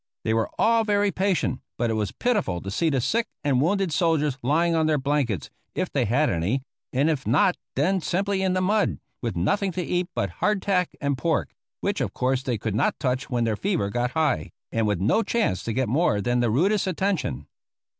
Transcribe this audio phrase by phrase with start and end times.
[0.23, 3.93] They were all very patient, but it was pitiful to see the sick and wounded
[3.93, 8.53] soldiers lying on their blankets, if they had any, and if not then simply in
[8.53, 12.73] the mud, with nothing to eat but hardtack and pork, which of course they could
[12.73, 16.39] not touch when their fever got high, and with no chance to get more than
[16.39, 17.45] the rudest attention.